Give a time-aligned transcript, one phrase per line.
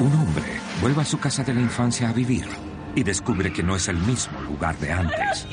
[0.00, 2.46] Un hombre vuelve a su casa de la infancia a vivir
[2.94, 5.46] y descubre que no es el mismo lugar de antes.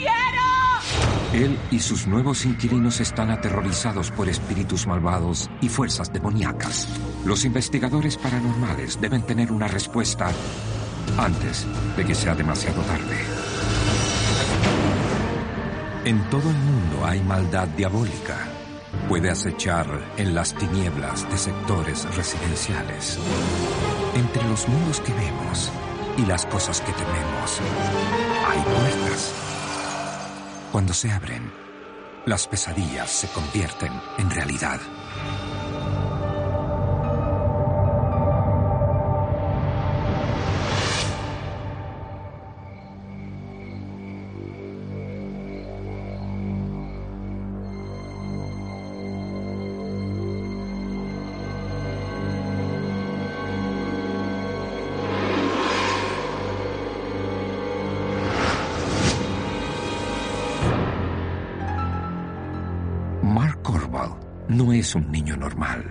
[1.33, 6.88] Él y sus nuevos inquilinos están aterrorizados por espíritus malvados y fuerzas demoníacas.
[7.25, 10.31] Los investigadores paranormales deben tener una respuesta
[11.17, 11.67] antes
[11.98, 13.17] de que sea demasiado tarde.
[16.05, 18.56] En todo el mundo hay maldad diabólica.
[19.07, 19.85] Puede acechar
[20.17, 23.19] en las tinieblas de sectores residenciales.
[24.15, 25.71] Entre los mundos que vemos
[26.17, 27.59] y las cosas que tememos,
[28.47, 29.33] hay puertas.
[30.71, 31.51] Cuando se abren,
[32.25, 34.79] las pesadillas se convierten en realidad.
[64.88, 65.83] Es un niño normal.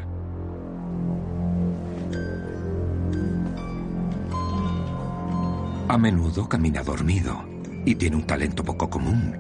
[5.86, 7.44] A menudo camina dormido
[7.84, 9.36] y tiene un talento poco común.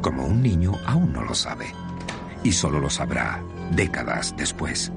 [0.00, 1.66] Como un niño aún no lo sabe.
[2.44, 4.92] Y solo lo sabrá décadas después.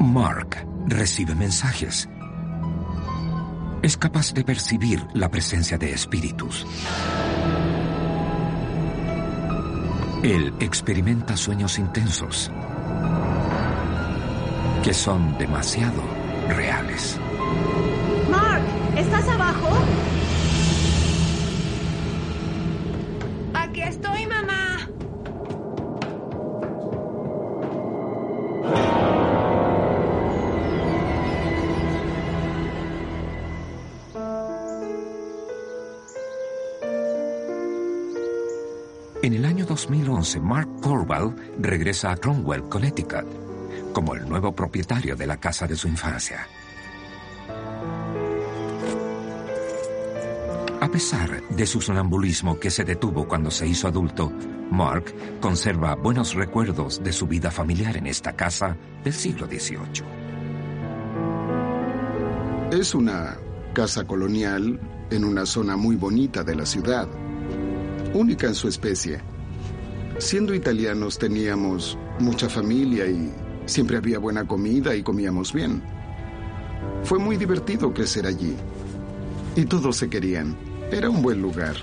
[0.00, 2.08] Mark recibe mensajes
[3.84, 6.66] es capaz de percibir la presencia de espíritus.
[10.22, 12.50] Él experimenta sueños intensos
[14.82, 16.02] que son demasiado
[16.48, 17.20] reales.
[18.30, 18.64] Mark,
[18.96, 19.63] ¿estás abajo?
[40.24, 43.26] 2011, Mark Corval regresa a Cromwell, Connecticut,
[43.92, 46.48] como el nuevo propietario de la casa de su infancia.
[50.80, 54.32] A pesar de su sonambulismo que se detuvo cuando se hizo adulto,
[54.70, 60.04] Mark conserva buenos recuerdos de su vida familiar en esta casa del siglo XVIII.
[62.72, 63.36] Es una
[63.74, 64.80] casa colonial
[65.10, 67.08] en una zona muy bonita de la ciudad,
[68.14, 69.33] única en su especie.
[70.18, 73.32] Siendo italianos teníamos mucha familia y
[73.66, 75.82] siempre había buena comida y comíamos bien.
[77.02, 78.54] Fue muy divertido crecer allí.
[79.56, 80.56] Y todos se querían.
[80.90, 81.74] Era un buen lugar.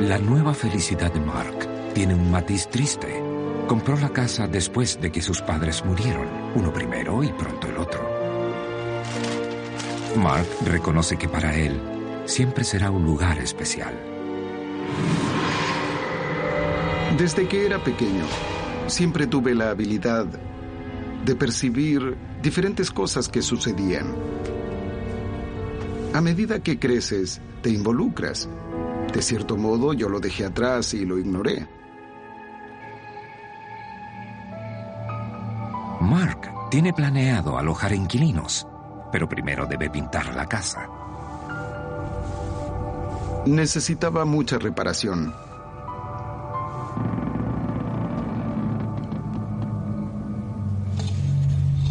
[0.00, 3.22] La nueva felicidad de Mark tiene un matiz triste.
[3.66, 8.06] Compró la casa después de que sus padres murieron, uno primero y pronto el otro.
[10.16, 11.93] Mark reconoce que para él
[12.24, 13.94] siempre será un lugar especial.
[17.18, 18.24] Desde que era pequeño,
[18.86, 20.26] siempre tuve la habilidad
[21.24, 24.14] de percibir diferentes cosas que sucedían.
[26.12, 28.48] A medida que creces, te involucras.
[29.12, 31.66] De cierto modo, yo lo dejé atrás y lo ignoré.
[36.00, 38.66] Mark tiene planeado alojar inquilinos,
[39.10, 41.03] pero primero debe pintar la casa.
[43.46, 45.34] Necesitaba mucha reparación.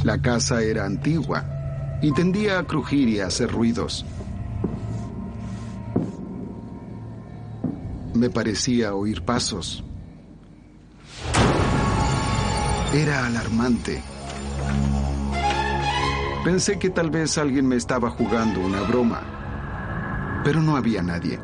[0.04, 1.46] La casa era antigua
[2.02, 4.04] y tendía a crujir y a hacer ruidos.
[8.14, 9.84] Me parecía oír pasos.
[12.94, 14.02] Era alarmante.
[16.44, 19.22] Pensé que tal vez alguien me estaba jugando una broma,
[20.44, 21.40] pero no había nadie.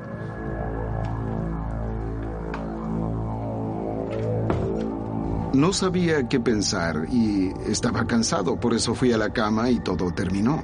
[5.54, 10.12] No sabía qué pensar y estaba cansado, por eso fui a la cama y todo
[10.12, 10.64] terminó.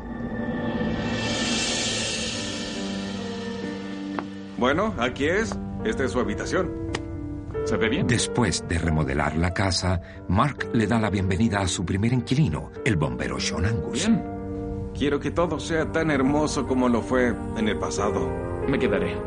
[4.58, 5.58] Bueno, aquí es.
[5.84, 6.72] Esta es su habitación.
[7.66, 8.08] ¿Se ve bien?
[8.08, 12.96] Después de remodelar la casa, Mark le da la bienvenida a su primer inquilino, el
[12.96, 13.94] bombero Sean Angus.
[13.94, 14.35] Bien.
[14.98, 18.30] Quiero que todo sea tan hermoso como lo fue en el pasado.
[18.70, 19.18] Me quedaré.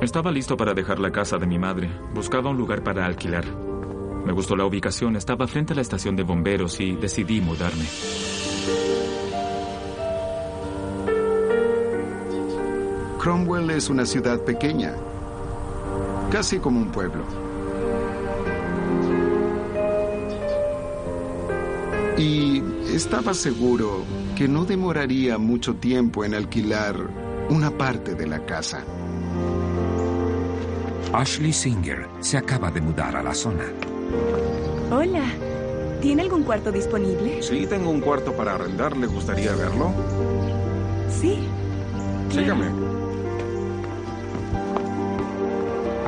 [0.00, 1.90] Estaba listo para dejar la casa de mi madre.
[2.14, 3.44] Buscaba un lugar para alquilar.
[4.24, 7.84] Me gustó la ubicación, estaba frente a la estación de bomberos y decidí mudarme.
[13.20, 14.94] Cromwell es una ciudad pequeña,
[16.32, 17.24] casi como un pueblo.
[22.16, 22.62] Y
[22.94, 24.04] estaba seguro
[24.36, 26.94] que no demoraría mucho tiempo en alquilar
[27.48, 28.84] una parte de la casa.
[31.12, 33.64] Ashley Singer se acaba de mudar a la zona.
[34.90, 35.24] Hola.
[36.02, 37.42] ¿Tiene algún cuarto disponible?
[37.42, 38.94] Sí, tengo un cuarto para arrendar.
[38.94, 39.90] ¿Le gustaría verlo?
[41.08, 41.38] Sí.
[42.30, 42.66] Sígame.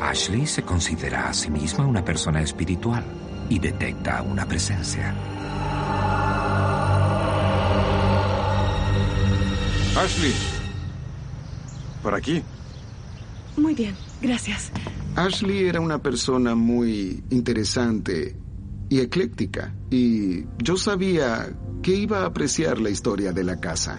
[0.02, 3.04] Ashley se considera a sí misma una persona espiritual
[3.48, 5.14] y detecta una presencia.
[9.98, 10.32] Ashley.
[12.04, 12.40] Por aquí.
[13.56, 14.70] Muy bien, gracias.
[15.16, 18.36] Ashley era una persona muy interesante
[18.88, 21.52] y ecléctica, y yo sabía
[21.82, 23.98] que iba a apreciar la historia de la casa.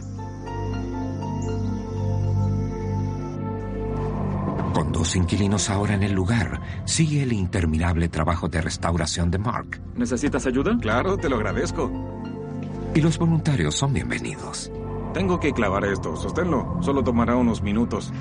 [4.74, 9.81] Con dos inquilinos ahora en el lugar, sigue el interminable trabajo de restauración de Mark.
[9.98, 10.78] ¿Necesitas ayuda?
[10.80, 11.92] Claro, te lo agradezco.
[12.95, 14.72] Y los voluntarios son bienvenidos.
[15.14, 16.16] Tengo que clavar esto.
[16.16, 16.78] Sosténlo.
[16.82, 18.12] Solo tomará unos minutos.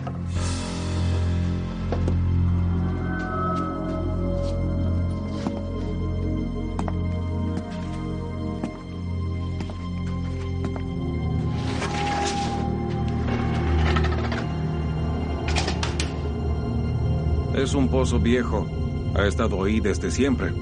[17.55, 18.67] Es un pozo viejo.
[19.15, 20.53] Ha estado ahí desde siempre.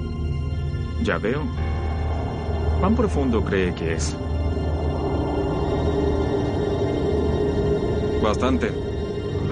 [1.03, 1.43] Ya veo.
[2.79, 4.17] ¿Cuán profundo cree que es?
[8.21, 8.71] Bastante.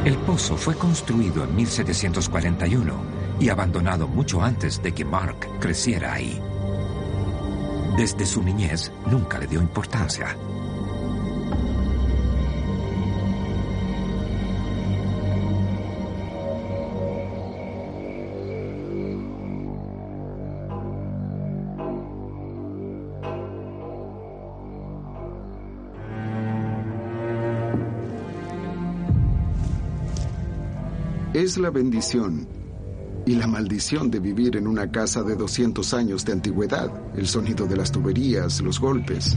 [0.06, 2.94] El pozo fue construido en 1741
[3.40, 6.42] y abandonado mucho antes de que Mark creciera ahí.
[7.98, 10.36] Desde su niñez nunca le dio importancia.
[31.36, 32.48] Es la bendición
[33.26, 36.90] y la maldición de vivir en una casa de 200 años de antigüedad.
[37.14, 39.36] El sonido de las tuberías, los golpes.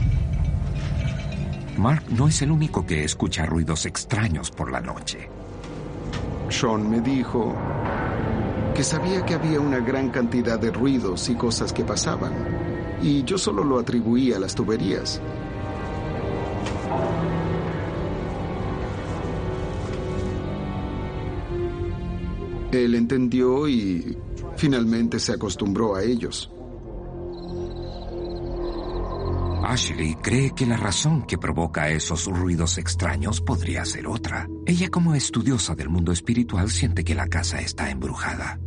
[1.77, 5.29] Mark no es el único que escucha ruidos extraños por la noche.
[6.47, 7.53] Sean me dijo
[8.73, 12.31] que sabía que había una gran cantidad de ruidos y cosas que pasaban,
[13.01, 15.19] y yo solo lo atribuía a las tuberías.
[22.71, 24.17] Él entendió y
[24.57, 26.51] finalmente se acostumbró a ellos.
[29.63, 34.47] Ashley cree que la razón que provoca esos ruidos extraños podría ser otra.
[34.65, 38.59] Ella como estudiosa del mundo espiritual siente que la casa está embrujada.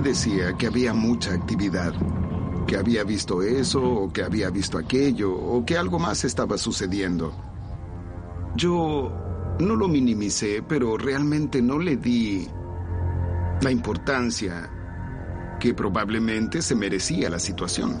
[0.00, 1.92] Me decía que había mucha actividad,
[2.68, 7.34] que había visto eso o que había visto aquello o que algo más estaba sucediendo.
[8.54, 9.10] Yo
[9.58, 12.46] no lo minimicé, pero realmente no le di
[13.60, 14.70] la importancia
[15.58, 17.98] que probablemente se merecía la situación.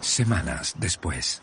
[0.00, 1.42] Semanas después.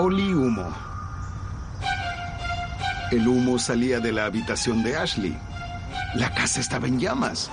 [0.00, 0.72] Olí humo.
[3.10, 5.36] El humo salía de la habitación de Ashley.
[6.14, 7.50] La casa estaba en llamas.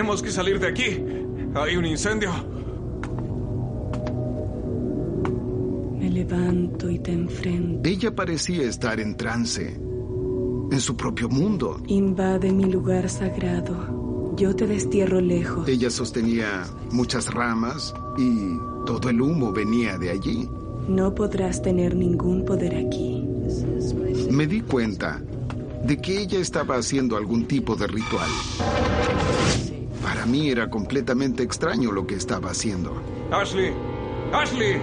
[0.00, 1.04] Tenemos que salir de aquí.
[1.54, 2.30] Hay un incendio.
[5.98, 7.86] Me levanto y te enfrento.
[7.86, 9.78] Ella parecía estar en trance,
[10.72, 11.82] en su propio mundo.
[11.86, 14.34] Invade mi lugar sagrado.
[14.38, 15.68] Yo te destierro lejos.
[15.68, 20.48] Ella sostenía muchas ramas y todo el humo venía de allí.
[20.88, 23.22] No podrás tener ningún poder aquí.
[24.30, 25.20] Me di cuenta
[25.84, 28.30] de que ella estaba haciendo algún tipo de ritual.
[30.20, 33.02] Para mí era completamente extraño lo que estaba haciendo.
[33.30, 33.72] Ashley,
[34.34, 34.76] Ashley.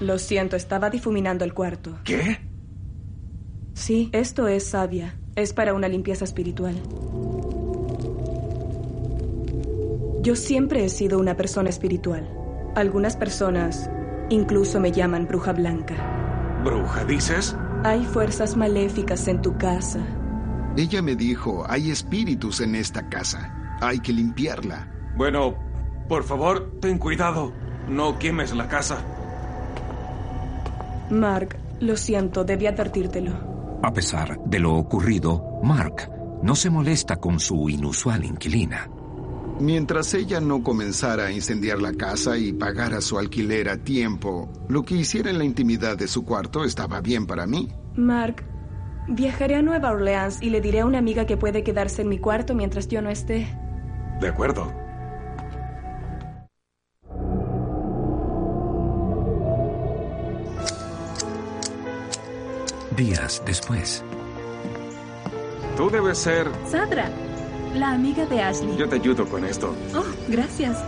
[0.00, 1.96] Lo siento, estaba difuminando el cuarto.
[2.02, 2.40] ¿Qué?
[3.74, 5.14] Sí, esto es sabia.
[5.36, 6.74] Es para una limpieza espiritual.
[10.22, 12.28] Yo siempre he sido una persona espiritual.
[12.74, 13.88] Algunas personas
[14.28, 15.94] incluso me llaman bruja blanca.
[16.64, 17.56] ¿Bruja, dices?
[17.84, 20.04] Hay fuerzas maléficas en tu casa.
[20.76, 23.76] Ella me dijo, hay espíritus en esta casa.
[23.80, 24.90] Hay que limpiarla.
[25.16, 25.54] Bueno,
[26.08, 27.52] por favor, ten cuidado.
[27.88, 28.98] No quemes la casa.
[31.10, 33.78] Mark, lo siento, debí advertírtelo.
[33.82, 36.10] A pesar de lo ocurrido, Mark
[36.42, 38.90] no se molesta con su inusual inquilina.
[39.60, 44.82] Mientras ella no comenzara a incendiar la casa y pagara su alquiler a tiempo, lo
[44.82, 47.68] que hiciera en la intimidad de su cuarto estaba bien para mí.
[47.94, 48.44] Mark,
[49.08, 52.18] viajaré a Nueva Orleans y le diré a una amiga que puede quedarse en mi
[52.18, 53.46] cuarto mientras yo no esté.
[54.20, 54.72] De acuerdo.
[62.96, 64.04] Días después,
[65.76, 66.48] Tú debes ser...
[66.70, 67.10] Sadra,
[67.74, 68.76] la amiga de Ashley.
[68.76, 69.74] Yo te ayudo con esto.
[69.92, 70.78] Oh, gracias.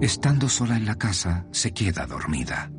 [0.00, 2.70] Estando sola en la casa, se queda dormida.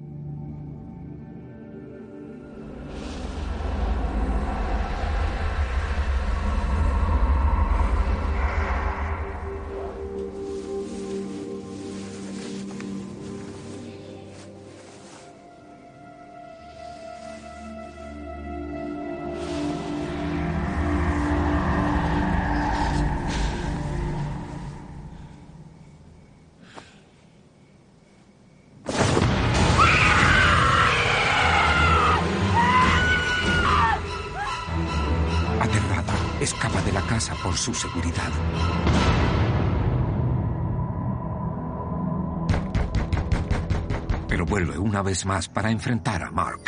[45.01, 46.59] Una vez más para enfrentar a Mark.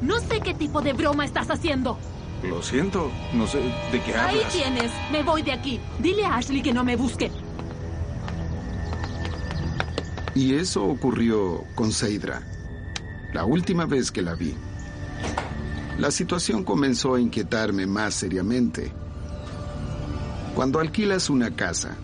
[0.00, 1.98] No sé qué tipo de broma estás haciendo.
[2.44, 3.10] Lo siento.
[3.32, 3.58] No sé
[3.90, 4.52] de qué Ahí hablas.
[4.52, 4.92] tienes.
[5.10, 5.80] Me voy de aquí.
[5.98, 7.32] Dile a Ashley que no me busque.
[10.36, 12.42] Y eso ocurrió con Seidra,
[13.32, 14.54] la última vez que la vi.
[15.98, 18.92] La situación comenzó a inquietarme más seriamente.
[20.54, 21.96] Cuando alquilas una casa,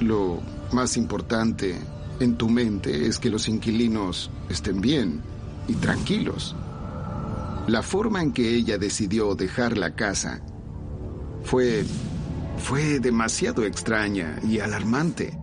[0.00, 0.40] lo
[0.72, 1.78] más importante
[2.20, 5.22] en tu mente es que los inquilinos estén bien
[5.66, 6.54] y tranquilos.
[7.66, 10.40] La forma en que ella decidió dejar la casa
[11.42, 11.84] fue
[12.60, 15.36] fue demasiado extraña y alarmante.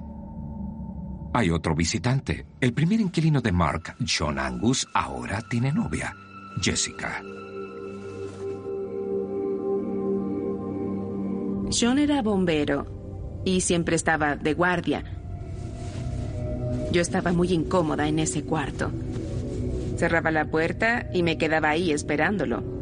[1.34, 2.46] Hay otro visitante.
[2.62, 6.13] El primer inquilino de Mark, John Angus, ahora tiene novia,
[6.62, 7.22] Jessica.
[11.69, 15.16] John era bombero y siempre estaba de guardia.
[16.91, 18.91] Yo estaba muy incómoda en ese cuarto.
[19.98, 22.76] Cerraba la puerta y me quedaba ahí esperándolo.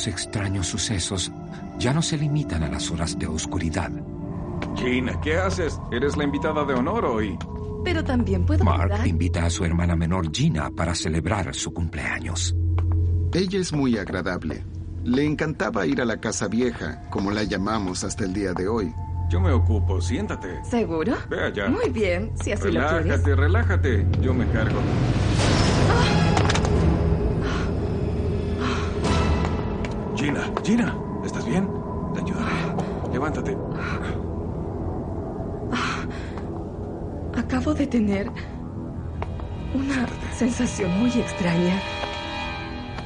[0.00, 1.30] Los extraños sucesos
[1.78, 3.90] ya no se limitan a las horas de oscuridad.
[4.74, 5.78] Gina, ¿qué haces?
[5.92, 7.36] Eres la invitada de honor hoy.
[7.84, 9.06] Pero también puedo Mark ayudar.
[9.06, 12.56] invita a su hermana menor Gina para celebrar su cumpleaños.
[13.34, 14.64] Ella es muy agradable.
[15.04, 18.94] Le encantaba ir a la casa vieja, como la llamamos hasta el día de hoy.
[19.28, 20.00] Yo me ocupo.
[20.00, 20.64] Siéntate.
[20.64, 21.14] ¿Seguro?
[21.28, 21.68] Ve allá.
[21.68, 23.04] Muy bien, si así lo quieres.
[23.04, 24.06] Relájate, relájate.
[24.22, 24.80] Yo me encargo.
[30.20, 31.66] Gina, Gina, ¿estás bien?
[32.12, 32.52] Te ayudaré.
[33.10, 33.56] Levántate.
[37.34, 38.30] Acabo de tener
[39.72, 41.80] una sensación muy extraña.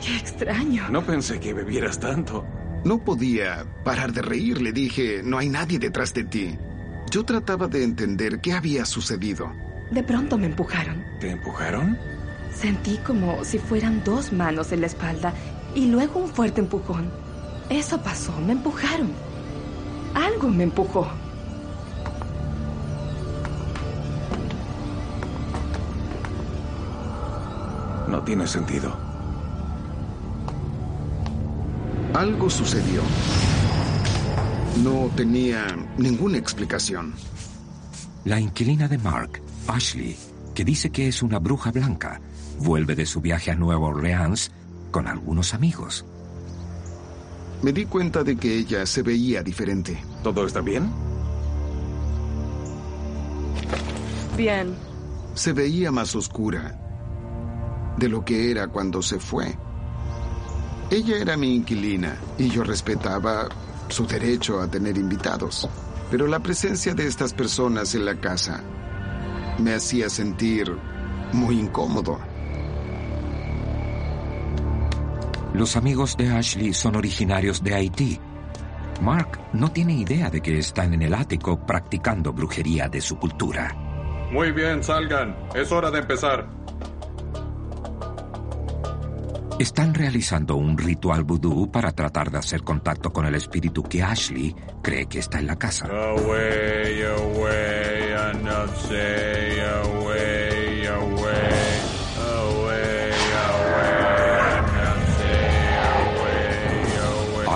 [0.04, 0.88] Qué extraño.
[0.90, 2.44] No pensé que bebieras tanto.
[2.85, 4.61] No podía parar de reír.
[4.61, 6.59] Le dije, no hay nadie detrás de ti.
[7.12, 9.52] Yo trataba de entender qué había sucedido.
[9.92, 11.04] De pronto me empujaron.
[11.21, 11.97] ¿Te empujaron?
[12.52, 15.33] Sentí como si fueran dos manos en la espalda
[15.75, 17.11] y luego un fuerte empujón.
[17.69, 19.11] Eso pasó, me empujaron.
[20.14, 21.09] Algo me empujó.
[28.09, 28.97] No tiene sentido.
[32.14, 33.02] Algo sucedió.
[34.85, 35.66] No tenía
[35.99, 37.14] ninguna explicación.
[38.25, 40.16] La inquilina de Mark, Ashley,
[40.54, 42.21] que dice que es una bruja blanca,
[42.61, 44.52] vuelve de su viaje a Nueva Orleans
[44.94, 46.04] con algunos amigos.
[47.60, 50.00] Me di cuenta de que ella se veía diferente.
[50.22, 50.88] ¿Todo está bien?
[54.36, 54.72] Bien.
[55.34, 56.78] Se veía más oscura
[57.96, 59.58] de lo que era cuando se fue.
[60.90, 63.48] Ella era mi inquilina y yo respetaba
[63.88, 65.68] su derecho a tener invitados.
[66.08, 68.62] Pero la presencia de estas personas en la casa
[69.58, 70.72] me hacía sentir
[71.32, 72.33] muy incómodo.
[75.54, 78.18] Los amigos de Ashley son originarios de Haití.
[79.00, 83.73] Mark no tiene idea de que están en el ático practicando brujería de su cultura.
[84.32, 85.37] Muy bien, salgan.
[85.54, 86.49] Es hora de empezar.
[89.61, 94.56] Están realizando un ritual vudú para tratar de hacer contacto con el espíritu que Ashley
[94.82, 95.87] cree que está en la casa.
[95.87, 98.12] Away, away,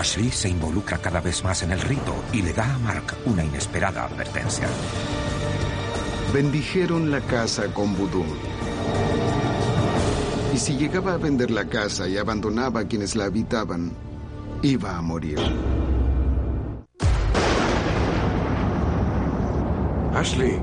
[0.08, 3.44] Ashley se involucra cada vez más en el rito y le da a Mark una
[3.44, 4.66] inesperada advertencia.
[6.32, 8.24] Bendijeron la casa con vudú.
[10.54, 13.92] Y si llegaba a vender la casa y abandonaba a quienes la habitaban,
[14.62, 15.40] iba a morir.
[20.14, 20.58] Ashley,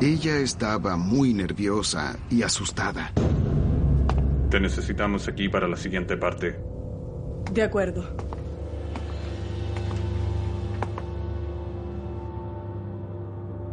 [0.00, 3.12] Ella estaba muy nerviosa y asustada.
[4.48, 6.75] te necesitamos aquí para la siguiente parte.
[7.52, 8.26] De acuerdo.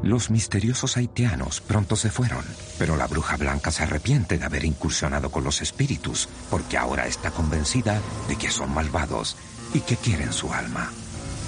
[0.04, 2.44] Los misteriosos haitianos pronto se fueron,
[2.78, 7.32] pero la bruja blanca se arrepiente de haber incursionado con los espíritus, porque ahora está
[7.32, 9.38] convencida de que son malvados
[9.74, 10.92] y que quieren su alma.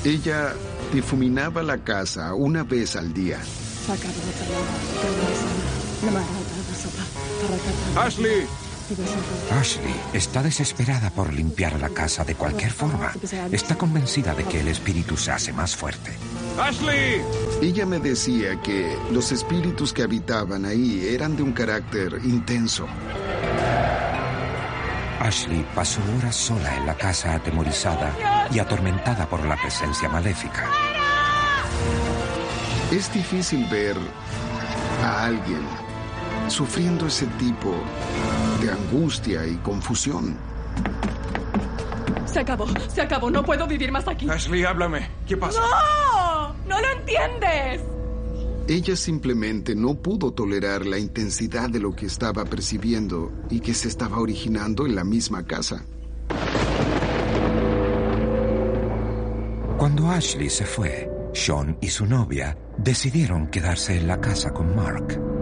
[0.05, 0.53] Ella
[0.93, 3.39] difuminaba la casa una vez al día.
[7.97, 8.47] Ashley,
[9.51, 13.13] Ashley está desesperada por limpiar la casa de cualquier forma.
[13.51, 16.11] Está convencida de que el espíritu se hace más fuerte.
[16.59, 17.21] Ashley.
[17.61, 22.85] Ella me decía que los espíritus que habitaban ahí eran de un carácter intenso.
[25.19, 30.69] Ashley pasó horas sola en la casa atemorizada y atormentada por la presencia maléfica.
[32.91, 33.97] Es difícil ver
[35.01, 35.61] a alguien
[36.47, 37.73] sufriendo ese tipo
[38.65, 40.35] de angustia y confusión.
[42.25, 43.29] Se acabó, se acabó.
[43.29, 44.27] No puedo vivir más aquí.
[44.29, 45.07] Ashley, háblame.
[45.27, 45.61] ¿Qué pasa?
[45.61, 46.55] ¡No!
[46.67, 47.81] ¡No lo entiendes!
[48.67, 53.87] Ella simplemente no pudo tolerar la intensidad de lo que estaba percibiendo y que se
[53.87, 55.85] estaba originando en la misma casa.
[59.77, 65.34] Cuando Ashley se fue, Sean y su novia decidieron quedarse en la casa con Mark.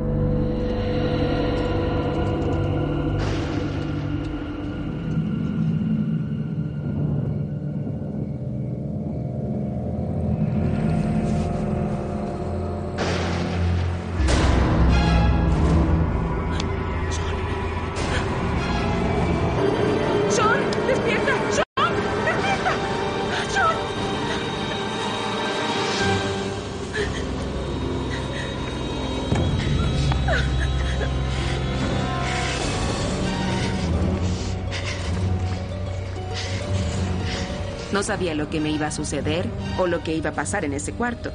[38.14, 39.48] Sabía lo que me iba a suceder
[39.80, 41.32] o lo que iba a pasar en ese cuarto.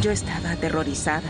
[0.00, 1.28] Yo estaba aterrorizada.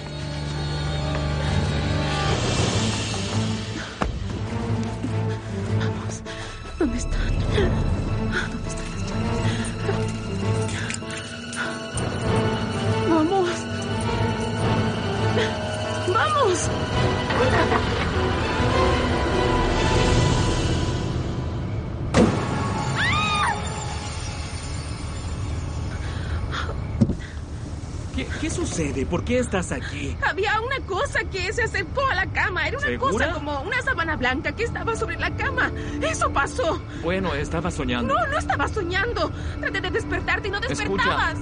[29.03, 29.11] Sucede?
[29.11, 30.17] ¿Por qué estás aquí?
[30.29, 32.67] Había una cosa que se acercó a la cama.
[32.69, 33.12] Era una ¿Segura?
[33.27, 35.71] cosa como una sábana blanca que estaba sobre la cama.
[36.01, 36.81] Eso pasó.
[37.03, 38.15] Bueno, estaba soñando.
[38.15, 39.31] No, no estaba soñando.
[39.61, 41.38] Traté de despertarte y no despertabas.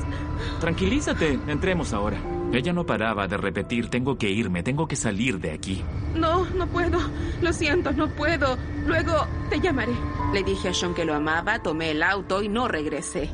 [0.61, 2.19] Tranquilízate, entremos ahora.
[2.53, 5.85] Ella no paraba de repetir, tengo que irme, tengo que salir de aquí.
[6.17, 6.99] No, no puedo.
[7.41, 8.59] Lo siento, no puedo.
[8.87, 9.93] Luego te llamaré.
[10.33, 13.31] Le dije a Sean que lo amaba, tomé el auto y no regresé.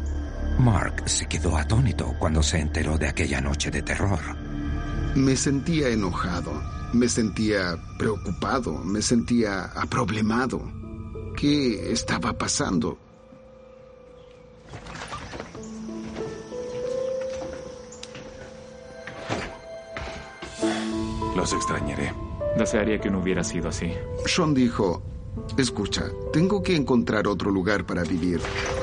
[0.58, 4.18] Mark se quedó atónito cuando se enteró de aquella noche de terror.
[5.14, 6.52] Me sentía enojado,
[6.92, 10.60] me sentía preocupado, me sentía aproblemado.
[11.36, 12.98] ¿Qué estaba pasando?
[21.36, 22.14] Los extrañaré.
[22.56, 23.92] Desearía que no hubiera sido así.
[24.24, 25.02] Sean dijo,
[25.56, 28.40] escucha, tengo que encontrar otro lugar para vivir.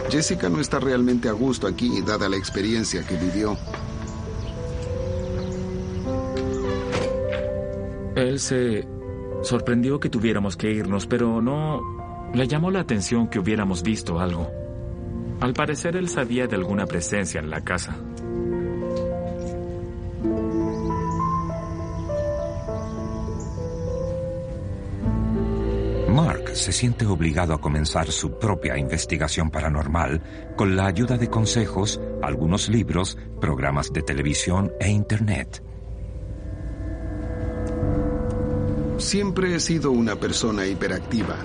[0.10, 3.58] Jessica no está realmente a gusto aquí, dada la experiencia que vivió.
[8.16, 8.88] Él se
[9.42, 11.82] sorprendió que tuviéramos que irnos, pero no
[12.34, 14.50] le llamó la atención que hubiéramos visto algo.
[15.40, 17.98] Al parecer él sabía de alguna presencia en la casa.
[26.14, 30.22] Mark se siente obligado a comenzar su propia investigación paranormal
[30.56, 35.64] con la ayuda de consejos, algunos libros, programas de televisión e Internet.
[39.00, 41.36] Siempre he sido una persona hiperactiva.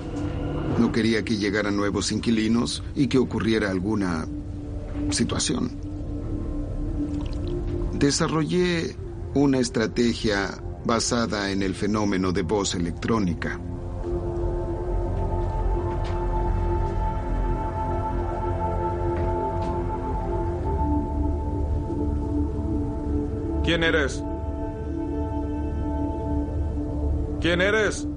[0.78, 4.26] No quería que llegaran nuevos inquilinos y que ocurriera alguna
[5.08, 5.80] situación.
[7.94, 8.94] Desarrollé
[9.32, 13.58] una estrategia basada en el fenómeno de voz electrónica.
[23.68, 24.24] ¿Quién eres?
[27.38, 28.08] ¿Quién eres?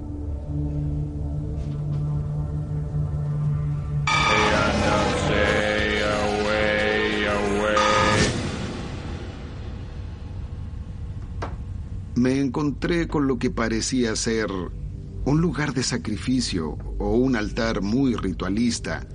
[12.15, 14.47] Me encontré con lo que parecía ser
[15.25, 19.05] un lugar de sacrificio o un altar muy ritualista,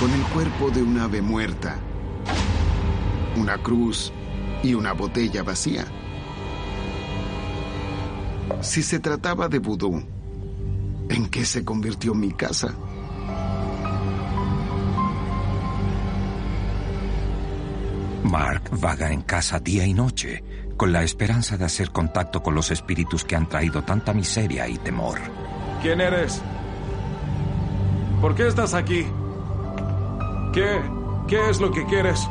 [0.00, 1.76] con el cuerpo de un ave muerta,
[3.36, 4.10] una cruz
[4.62, 5.84] y una botella vacía.
[8.60, 10.02] Si se trataba de vudú,
[11.08, 12.74] ¿en qué se convirtió mi casa?
[18.24, 20.42] Mark vaga en casa día y noche,
[20.76, 24.78] con la esperanza de hacer contacto con los espíritus que han traído tanta miseria y
[24.78, 25.18] temor.
[25.82, 26.40] ¿Quién eres?
[28.20, 29.04] ¿Por qué estás aquí?
[30.52, 30.80] ¿Qué?
[31.26, 32.28] ¿Qué es lo que quieres?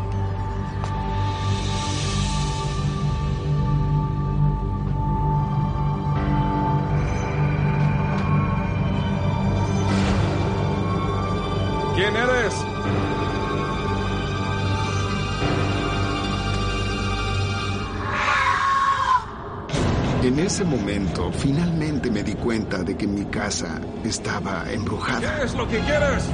[20.51, 25.37] Ese momento, finalmente me di cuenta de que mi casa estaba embrujada.
[25.37, 26.25] ¿Qué es lo que quieres?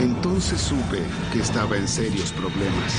[0.00, 2.92] Entonces supe que estaba en serios problemas.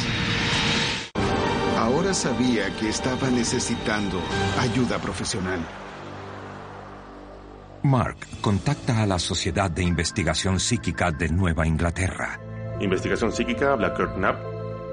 [1.77, 4.21] Ahora sabía que estaba necesitando
[4.61, 5.59] ayuda profesional.
[7.83, 12.39] Mark contacta a la Sociedad de Investigación Psíquica de Nueva Inglaterra.
[12.79, 14.39] Investigación psíquica, habla Kurt Knapp.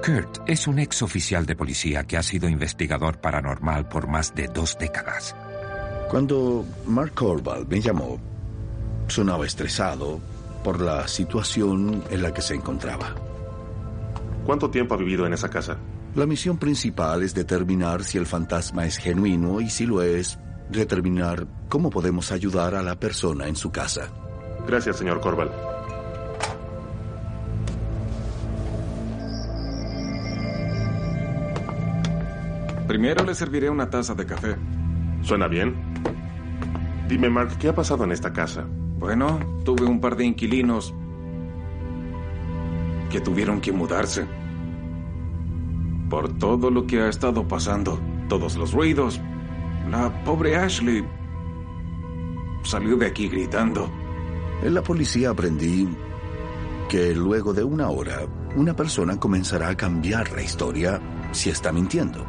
[0.03, 4.47] Kurt es un ex oficial de policía que ha sido investigador paranormal por más de
[4.47, 5.35] dos décadas.
[6.09, 8.19] Cuando Mark Corval me llamó,
[9.07, 10.19] sonaba estresado
[10.63, 13.13] por la situación en la que se encontraba.
[14.45, 15.77] ¿Cuánto tiempo ha vivido en esa casa?
[16.15, 21.47] La misión principal es determinar si el fantasma es genuino y si lo es, determinar
[21.67, 24.11] cómo podemos ayudar a la persona en su casa.
[24.67, 25.51] Gracias, señor Corval.
[32.87, 34.55] Primero le serviré una taza de café.
[35.21, 35.75] ¿Suena bien?
[37.07, 38.65] Dime, Mark, ¿qué ha pasado en esta casa?
[38.97, 40.93] Bueno, tuve un par de inquilinos
[43.09, 44.25] que tuvieron que mudarse.
[46.09, 49.21] Por todo lo que ha estado pasando, todos los ruidos,
[49.87, 51.07] la pobre Ashley
[52.63, 53.89] salió de aquí gritando.
[54.61, 55.87] En la policía aprendí
[56.89, 60.99] que luego de una hora, una persona comenzará a cambiar la historia
[61.31, 62.25] si está mintiendo.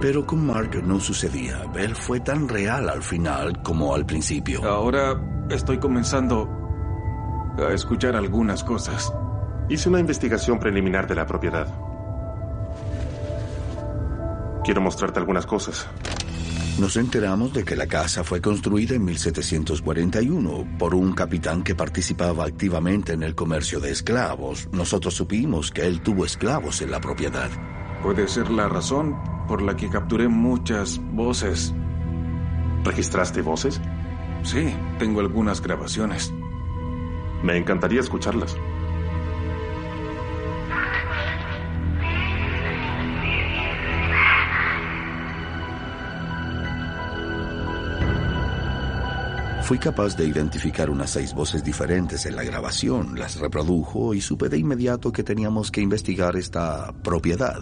[0.00, 1.64] Pero con Mark no sucedía.
[1.74, 4.62] Él fue tan real al final como al principio.
[4.62, 6.48] Ahora estoy comenzando
[7.58, 9.12] a escuchar algunas cosas.
[9.68, 11.66] Hice una investigación preliminar de la propiedad.
[14.62, 15.88] Quiero mostrarte algunas cosas.
[16.78, 22.44] Nos enteramos de que la casa fue construida en 1741 por un capitán que participaba
[22.44, 24.68] activamente en el comercio de esclavos.
[24.72, 27.48] Nosotros supimos que él tuvo esclavos en la propiedad.
[28.02, 29.16] Puede ser la razón
[29.48, 31.72] por la que capturé muchas voces.
[32.84, 33.80] ¿Registraste voces?
[34.42, 36.30] Sí, tengo algunas grabaciones.
[37.42, 38.54] Me encantaría escucharlas.
[49.66, 54.48] Fui capaz de identificar unas seis voces diferentes en la grabación, las reprodujo y supe
[54.48, 57.60] de inmediato que teníamos que investigar esta propiedad.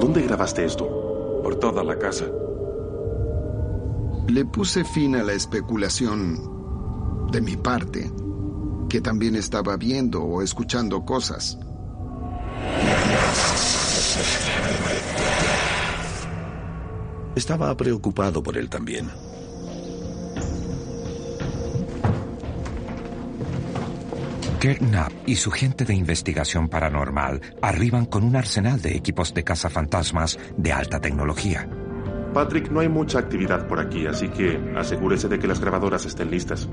[0.00, 1.40] ¿Dónde grabaste esto?
[1.42, 2.26] Por toda la casa.
[4.28, 8.12] Le puse fin a la especulación de mi parte,
[8.88, 11.58] que también estaba viendo o escuchando cosas.
[17.36, 19.10] Estaba preocupado por él también.
[24.58, 29.44] Kurt Knapp y su gente de investigación paranormal arriban con un arsenal de equipos de
[29.44, 31.68] cazafantasmas de alta tecnología.
[32.32, 36.30] Patrick, no hay mucha actividad por aquí, así que asegúrese de que las grabadoras estén
[36.30, 36.68] listas.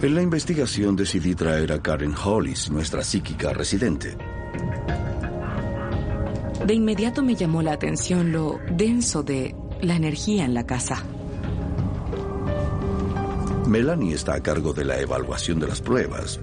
[0.00, 4.16] En la investigación decidí traer a Karen Hollis, nuestra psíquica residente.
[6.66, 11.02] De inmediato me llamó la atención lo denso de la energía en la casa.
[13.66, 16.38] Melanie está a cargo de la evaluación de las pruebas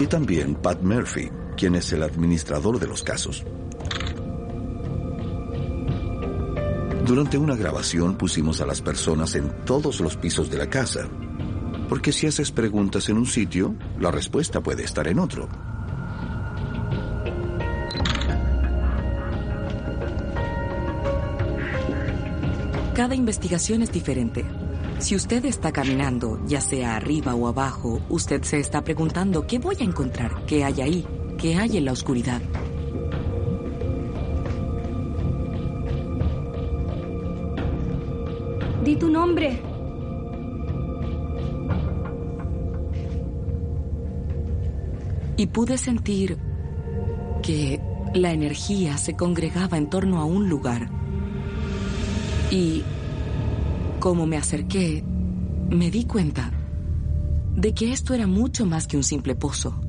[0.00, 3.44] y también Pat Murphy, quien es el administrador de los casos.
[7.06, 11.08] Durante una grabación pusimos a las personas en todos los pisos de la casa,
[11.88, 15.48] porque si haces preguntas en un sitio, la respuesta puede estar en otro.
[23.02, 24.44] Cada investigación es diferente.
[25.00, 29.74] Si usted está caminando, ya sea arriba o abajo, usted se está preguntando qué voy
[29.80, 32.40] a encontrar, qué hay ahí, qué hay en la oscuridad.
[38.84, 39.60] Di tu nombre.
[45.36, 46.38] Y pude sentir
[47.42, 47.80] que
[48.14, 50.88] la energía se congregaba en torno a un lugar.
[52.52, 52.84] Y
[54.02, 55.04] como me acerqué,
[55.70, 56.50] me di cuenta
[57.54, 59.80] de que esto era mucho más que un simple pozo.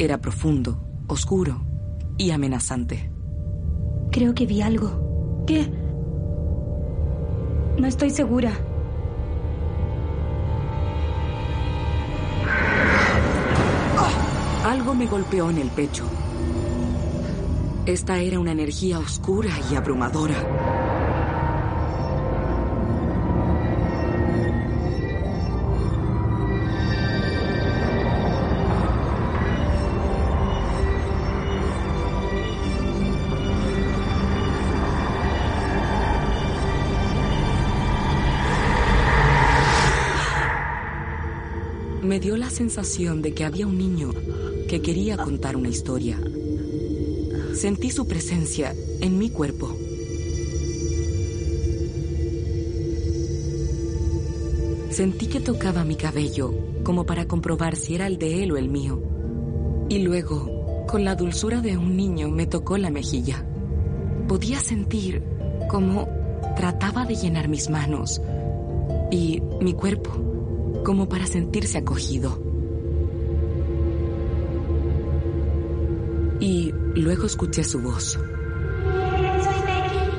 [0.00, 1.64] Era profundo, oscuro
[2.18, 3.12] y amenazante.
[4.10, 5.44] Creo que vi algo.
[5.46, 5.72] ¿Qué?
[7.78, 8.52] No estoy segura.
[14.64, 16.04] Algo me golpeó en el pecho.
[17.86, 20.89] Esta era una energía oscura y abrumadora.
[42.60, 44.10] Sensación de que había un niño
[44.68, 46.20] que quería contar una historia.
[47.54, 49.74] Sentí su presencia en mi cuerpo.
[54.90, 56.52] Sentí que tocaba mi cabello
[56.84, 59.02] como para comprobar si era el de él o el mío.
[59.88, 63.42] Y luego, con la dulzura de un niño, me tocó la mejilla.
[64.28, 65.22] Podía sentir
[65.70, 66.06] cómo
[66.56, 68.20] trataba de llenar mis manos
[69.10, 70.10] y mi cuerpo,
[70.84, 72.49] como para sentirse acogido.
[76.40, 78.12] Y luego escuché su voz.
[78.12, 78.20] Soy
[79.66, 80.10] Becky.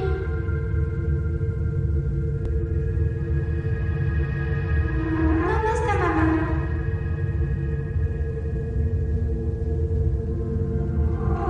[5.41, 6.25] ¿Dónde está mamá?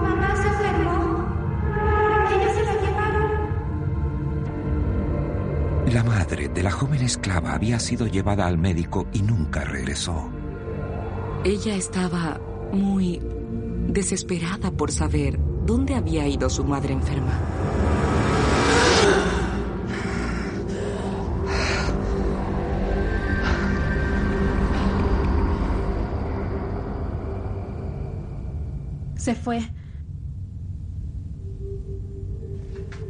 [0.01, 0.97] Mamá se enfermó.
[2.31, 3.31] Ellos se la llevaron.
[5.93, 10.29] La madre de la joven esclava había sido llevada al médico y nunca regresó.
[11.43, 12.39] Ella estaba
[12.71, 13.19] muy
[13.91, 17.39] desesperada por saber dónde había ido su madre enferma.
[29.15, 29.61] Se fue.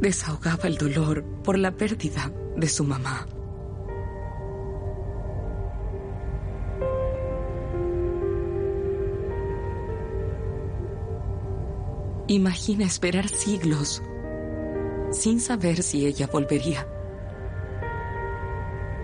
[0.02, 3.28] desahogaba el dolor por la pérdida de su mamá.
[12.28, 14.02] Imagina esperar siglos
[15.12, 16.88] sin saber si ella volvería.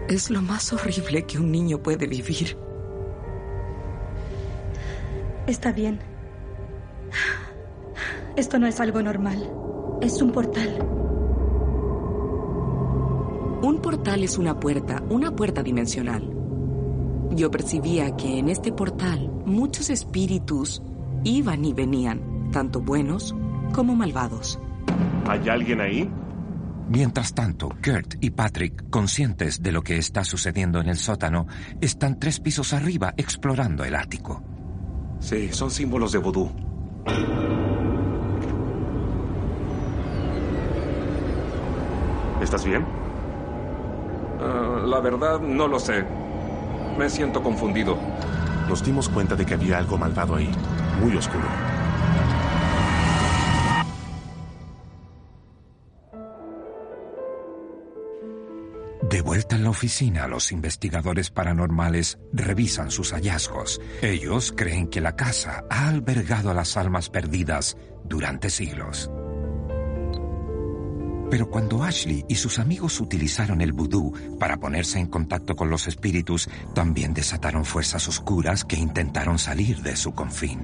[0.07, 2.57] Es lo más horrible que un niño puede vivir.
[5.47, 5.99] Está bien.
[8.37, 9.51] Esto no es algo normal.
[10.01, 10.79] Es un portal.
[13.61, 16.31] Un portal es una puerta, una puerta dimensional.
[17.31, 20.81] Yo percibía que en este portal muchos espíritus
[21.23, 23.35] iban y venían, tanto buenos
[23.73, 24.59] como malvados.
[25.27, 26.09] ¿Hay alguien ahí?
[26.89, 31.45] Mientras tanto, Kurt y Patrick, conscientes de lo que está sucediendo en el sótano,
[31.81, 34.41] están tres pisos arriba explorando el ático.
[35.19, 36.49] Sí, son símbolos de vudú.
[42.41, 42.85] ¿Estás bien?
[44.39, 46.05] Ah, la verdad, no lo sé.
[46.97, 47.97] Me siento confundido.
[48.69, 50.49] Nos dimos cuenta de que había algo malvado ahí,
[51.01, 51.45] muy oscuro.
[59.55, 63.79] En la oficina, los investigadores paranormales revisan sus hallazgos.
[64.01, 69.11] Ellos creen que la casa ha albergado a las almas perdidas durante siglos.
[71.29, 75.87] Pero cuando Ashley y sus amigos utilizaron el vudú para ponerse en contacto con los
[75.87, 80.61] espíritus, también desataron fuerzas oscuras que intentaron salir de su confín.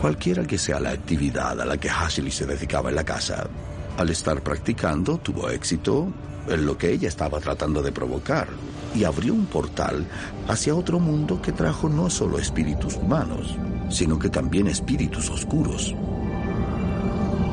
[0.00, 3.50] Cualquiera que sea la actividad a la que Ashley se dedicaba en la casa,
[3.98, 6.10] al estar practicando tuvo éxito
[6.54, 8.48] en lo que ella estaba tratando de provocar
[8.94, 10.06] y abrió un portal
[10.48, 13.56] hacia otro mundo que trajo no solo espíritus humanos,
[13.90, 15.94] sino que también espíritus oscuros.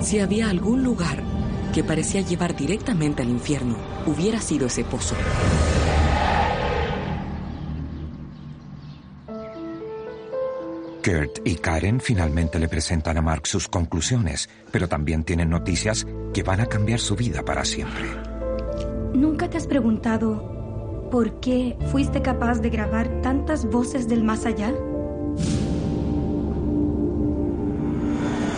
[0.01, 1.23] Si había algún lugar
[1.73, 5.15] que parecía llevar directamente al infierno, hubiera sido ese pozo.
[11.03, 16.43] Kurt y Karen finalmente le presentan a Mark sus conclusiones, pero también tienen noticias que
[16.43, 18.36] van a cambiar su vida para siempre.
[19.17, 24.71] ¿Nunca te has preguntado por qué fuiste capaz de grabar tantas voces del más allá?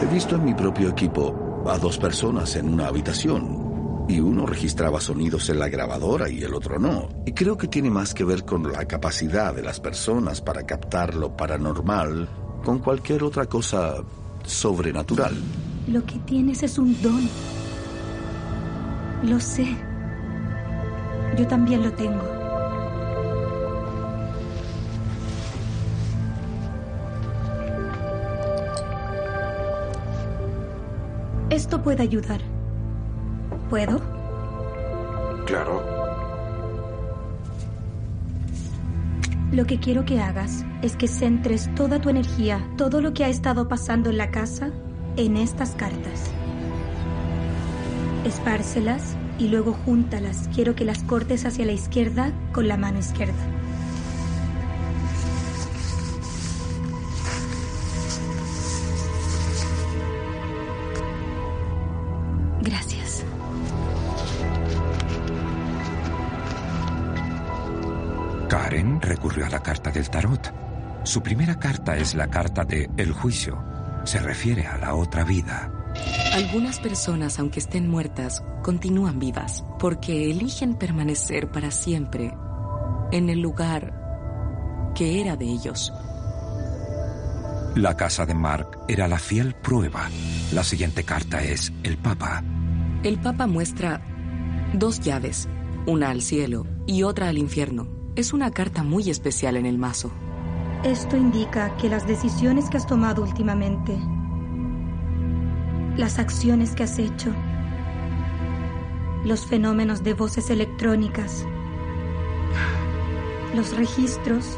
[0.04, 5.00] He visto en mi propio equipo a dos personas en una habitación y uno registraba
[5.00, 7.08] sonidos en la grabadora y el otro no.
[7.26, 11.16] Y creo que tiene más que ver con la capacidad de las personas para captar
[11.16, 12.28] lo paranormal
[12.66, 14.04] con cualquier otra cosa
[14.44, 15.38] sobrenatural.
[15.88, 17.30] Lo que tienes es un don.
[19.24, 19.89] Lo sé.
[21.38, 22.40] Yo también lo tengo.
[31.50, 32.42] Esto puede ayudar.
[33.70, 34.02] ¿Puedo?
[35.46, 35.84] Claro.
[39.52, 43.30] Lo que quiero que hagas es que centres toda tu energía, todo lo que ha
[43.30, 44.70] estado pasando en la casa,
[45.18, 46.32] en estas cartas.
[48.26, 50.50] Espárcelas y luego júntalas.
[50.54, 53.34] Quiero que las cortes hacia la izquierda con la mano izquierda.
[62.62, 63.24] Gracias.
[68.50, 70.54] Karen recurrió a la carta del tarot.
[71.04, 73.64] Su primera carta es la carta de El juicio.
[74.04, 75.79] Se refiere a la otra vida.
[76.34, 82.34] Algunas personas, aunque estén muertas, continúan vivas porque eligen permanecer para siempre
[83.12, 85.92] en el lugar que era de ellos.
[87.76, 90.10] La casa de Mark era la fiel prueba.
[90.54, 92.44] La siguiente carta es el Papa.
[93.04, 94.02] El Papa muestra
[94.74, 95.48] dos llaves,
[95.86, 97.88] una al cielo y otra al infierno.
[98.16, 100.12] Es una carta muy especial en el mazo.
[100.84, 103.98] Esto indica que las decisiones que has tomado últimamente,
[106.00, 107.30] las acciones que has hecho,
[109.26, 111.46] los fenómenos de voces electrónicas,
[113.54, 114.58] los registros,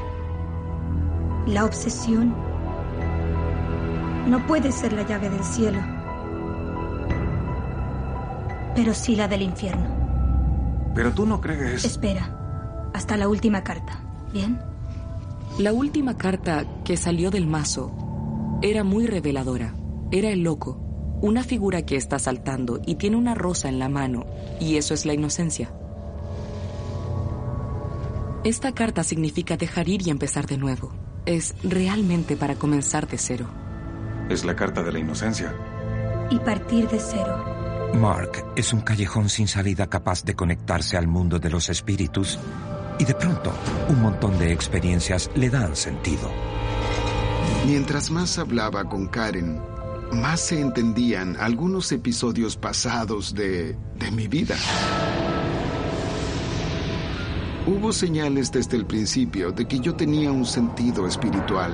[1.47, 2.35] la obsesión,
[4.27, 5.79] no puede ser la llave del cielo,
[8.75, 9.89] pero sí la del infierno.
[10.93, 11.83] Pero tú no crees...
[11.83, 13.99] Espera, hasta la última carta,
[14.31, 14.61] ¿bien?
[15.57, 19.73] La última carta que salió del mazo era muy reveladora.
[20.11, 20.90] Era el loco,
[21.21, 24.25] una figura que está saltando y tiene una rosa en la mano,
[24.59, 25.71] y eso es la inocencia.
[28.43, 30.91] Esta carta significa dejar ir y empezar de nuevo.
[31.27, 33.47] Es realmente para comenzar de cero.
[34.29, 35.55] Es la carta de la inocencia.
[36.31, 37.45] Y partir de cero.
[37.93, 42.39] Mark es un callejón sin salida capaz de conectarse al mundo de los espíritus
[42.97, 43.51] y de pronto
[43.89, 46.31] un montón de experiencias le dan sentido.
[47.67, 49.61] Mientras más hablaba con Karen,
[50.11, 54.55] más se entendían algunos episodios pasados de, de mi vida.
[57.67, 61.71] Hubo señales desde el principio de que yo tenía un sentido espiritual.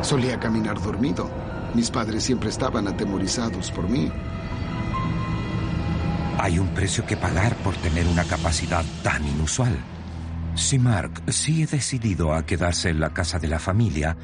[0.00, 1.28] Solía caminar dormido.
[1.74, 4.10] Mis padres siempre estaban atemorizados por mí.
[6.38, 9.76] Hay un precio que pagar por tener una capacidad tan inusual.
[10.54, 14.16] Si Mark sigue decidido a quedarse en la casa de la familia,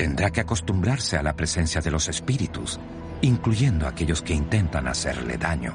[0.00, 2.80] tendrá que acostumbrarse a la presencia de los espíritus,
[3.20, 5.74] incluyendo aquellos que intentan hacerle daño.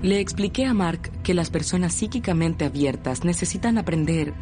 [0.00, 4.32] Le expliqué a Mark que las personas psíquicamente abiertas necesitan aprender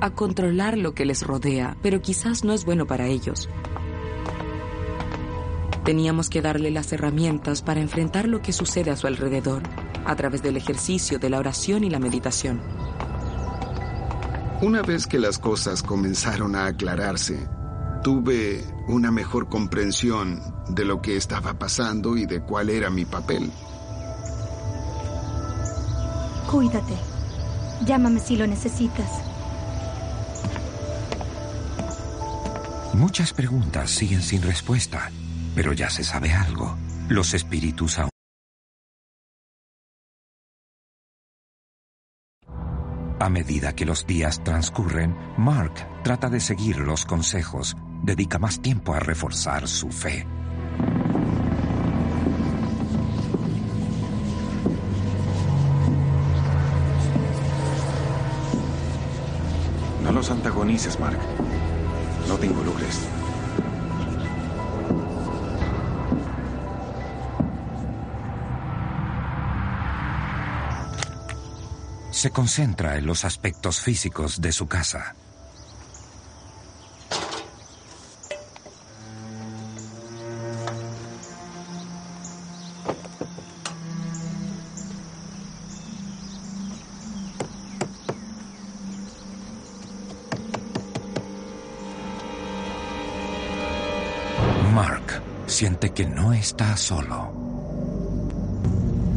[0.00, 3.48] a controlar lo que les rodea, pero quizás no es bueno para ellos.
[5.84, 9.62] Teníamos que darle las herramientas para enfrentar lo que sucede a su alrededor,
[10.04, 12.60] a través del ejercicio de la oración y la meditación.
[14.62, 17.48] Una vez que las cosas comenzaron a aclararse,
[18.04, 23.50] tuve una mejor comprensión de lo que estaba pasando y de cuál era mi papel.
[26.48, 26.94] Cuídate.
[27.84, 29.10] Llámame si lo necesitas.
[32.94, 35.10] Muchas preguntas siguen sin respuesta,
[35.56, 36.76] pero ya se sabe algo.
[37.08, 38.11] Los espíritus aún...
[43.22, 48.94] A medida que los días transcurren, Mark trata de seguir los consejos, dedica más tiempo
[48.94, 50.26] a reforzar su fe.
[60.02, 61.20] No los antagonices, Mark.
[62.26, 63.21] No te involucres.
[72.22, 75.16] Se concentra en los aspectos físicos de su casa.
[94.72, 97.32] Mark siente que no está solo.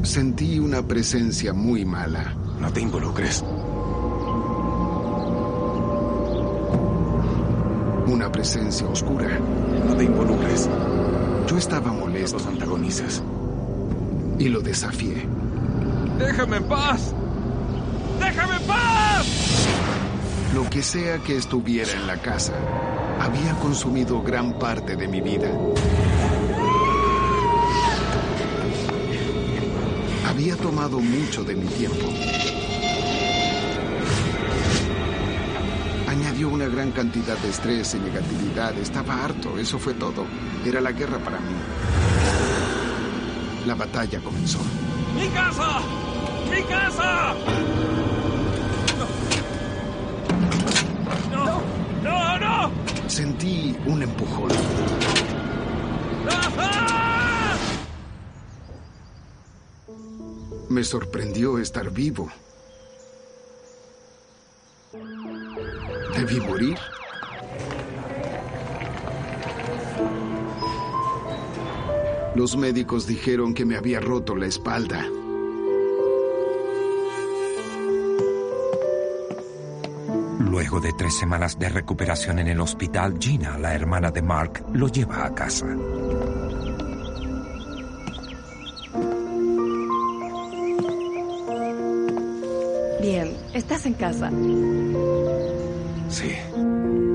[0.01, 2.35] Sentí una presencia muy mala.
[2.59, 3.43] No te involucres.
[8.07, 9.39] Una presencia oscura.
[9.87, 10.69] No te involucres.
[11.47, 12.37] Yo estaba molesto.
[12.37, 13.23] Los antagonizas.
[14.39, 15.27] Y lo desafié.
[16.17, 17.13] ¡Déjame en paz!
[18.19, 19.67] ¡Déjame en paz!
[20.53, 22.53] Lo que sea que estuviera en la casa
[23.19, 25.49] había consumido gran parte de mi vida.
[30.35, 32.07] Había tomado mucho de mi tiempo.
[36.09, 38.77] Añadió una gran cantidad de estrés y negatividad.
[38.77, 40.25] Estaba harto, eso fue todo.
[40.65, 41.55] Era la guerra para mí.
[43.65, 44.59] La batalla comenzó.
[45.15, 45.79] ¡Mi casa!
[46.51, 47.33] ¡Mi casa!
[51.31, 51.61] ¡No!
[52.03, 52.71] ¡No, no!
[53.07, 54.49] Sentí un empujón.
[60.85, 62.31] Sorprendió estar vivo.
[66.15, 66.77] ¿Debí morir?
[72.35, 75.03] Los médicos dijeron que me había roto la espalda.
[80.39, 84.87] Luego de tres semanas de recuperación en el hospital, Gina, la hermana de Mark, lo
[84.87, 85.65] lleva a casa.
[93.65, 94.29] Estás en casa.
[96.07, 96.31] Sí.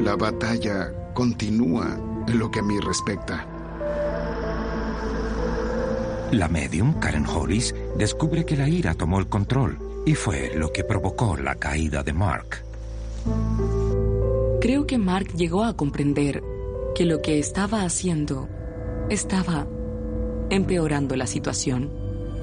[0.03, 1.96] La batalla continúa
[2.26, 3.46] en lo que a mí respecta.
[6.32, 10.82] La medium, Karen Hollis, descubre que la ira tomó el control y fue lo que
[10.82, 12.64] provocó la caída de Mark.
[14.61, 16.42] Creo que Mark llegó a comprender
[16.96, 18.48] que lo que estaba haciendo
[19.09, 19.68] estaba
[20.51, 21.92] empeorando la situación.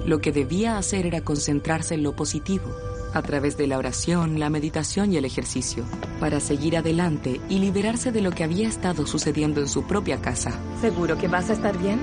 [0.05, 2.71] Lo que debía hacer era concentrarse en lo positivo,
[3.13, 5.83] a través de la oración, la meditación y el ejercicio,
[6.19, 10.51] para seguir adelante y liberarse de lo que había estado sucediendo en su propia casa.
[10.81, 11.99] ¿Seguro que vas a estar bien?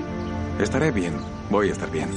[0.59, 1.13] Estaré bien.
[1.49, 2.09] Voy a estar bien.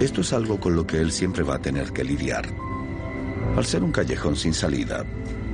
[0.00, 2.69] Esto es algo con lo que él siempre va a tener que lidiar.
[3.56, 5.04] Al ser un callejón sin salida,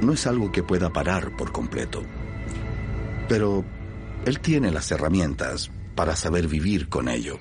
[0.00, 2.02] no es algo que pueda parar por completo.
[3.28, 3.64] Pero
[4.24, 7.38] él tiene las herramientas para saber vivir con ello.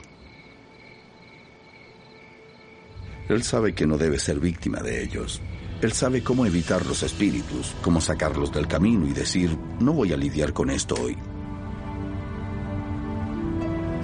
[3.28, 5.41] Él sabe que no debe ser víctima de ellos.
[5.82, 10.18] Él sabe cómo evitar los espíritus, cómo sacarlos del camino y decir, no voy a
[10.18, 11.18] lidiar con esto hoy.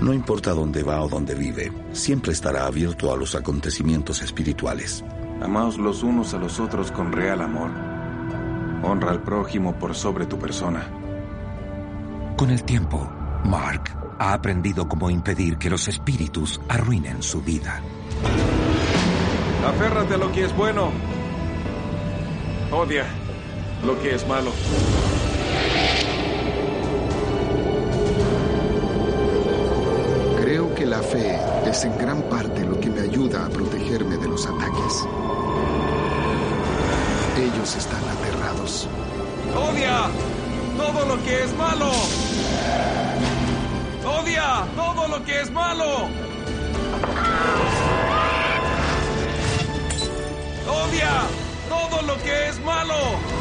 [0.02, 5.04] No importa dónde va o dónde vive, siempre estará abierto a los acontecimientos espirituales.
[5.42, 7.72] Amaos los unos a los otros con real amor.
[8.84, 10.88] Honra al prójimo por sobre tu persona.
[12.38, 13.10] Con el tiempo,
[13.46, 13.89] Mark
[14.20, 17.82] ha aprendido cómo impedir que los espíritus arruinen su vida.
[19.68, 20.92] Aférrate a lo que es bueno.
[22.72, 23.06] Odia
[23.84, 24.52] lo que es malo.
[30.39, 32.71] Creo que la fe es en gran parte lo
[33.12, 35.05] ayuda a protegerme de los ataques.
[37.38, 38.88] Ellos están aterrados.
[39.53, 40.09] ¡Odia
[40.78, 41.91] todo lo que es malo!
[44.05, 46.07] ¡Odia todo lo que es malo!
[50.70, 51.14] ¡Odia
[51.68, 53.41] todo lo que es malo!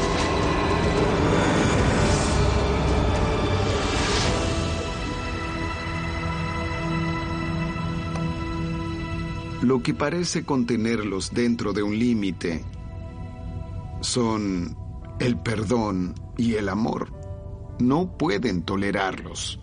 [9.62, 12.64] Lo que parece contenerlos dentro de un límite
[14.00, 14.74] son
[15.18, 17.12] el perdón y el amor.
[17.78, 19.60] No pueden tolerarlos.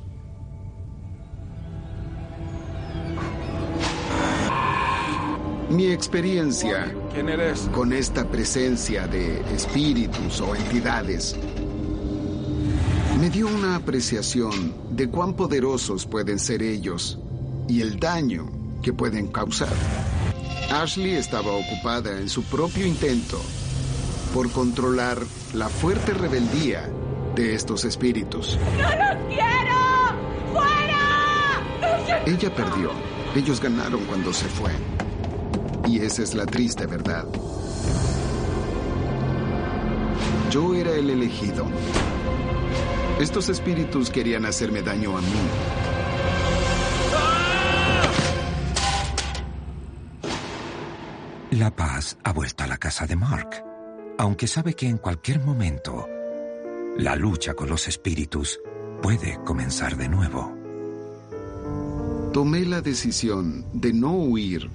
[5.70, 7.70] Mi experiencia ¿Quién eres?
[7.74, 11.36] con esta presencia de espíritus o entidades
[13.20, 17.20] me dio una apreciación de cuán poderosos pueden ser ellos
[17.68, 18.50] y el daño
[18.82, 19.74] que pueden causar.
[20.72, 23.42] Ashley estaba ocupada en su propio intento
[24.34, 25.20] por controlar
[25.54, 26.90] la fuerte rebeldía
[27.36, 28.58] de estos espíritus.
[28.78, 29.76] ¡No los quiero!
[30.54, 32.24] ¡Fuera!
[32.26, 32.92] Ella perdió.
[33.36, 34.72] Ellos ganaron cuando se fue.
[35.88, 37.26] Y esa es la triste verdad.
[40.52, 41.66] Yo era el elegido.
[43.20, 45.87] Estos espíritus querían hacerme daño a mí.
[51.52, 53.64] La paz ha vuelto a la casa de Mark,
[54.18, 56.06] aunque sabe que en cualquier momento
[56.98, 58.60] la lucha con los espíritus
[59.02, 60.54] puede comenzar de nuevo.
[62.34, 64.70] Tomé la decisión de no huir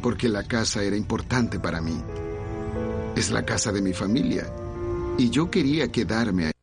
[0.00, 2.02] porque la casa era importante para mí.
[3.16, 4.50] Es la casa de mi familia
[5.18, 6.53] y yo quería quedarme